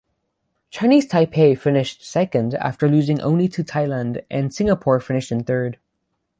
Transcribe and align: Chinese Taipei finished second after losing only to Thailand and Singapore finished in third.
Chinese 0.71 1.07
Taipei 1.07 1.55
finished 1.55 2.03
second 2.03 2.55
after 2.55 2.87
losing 2.89 3.21
only 3.21 3.47
to 3.47 3.63
Thailand 3.63 4.25
and 4.31 4.51
Singapore 4.51 4.99
finished 4.99 5.31
in 5.31 5.43
third. 5.43 5.77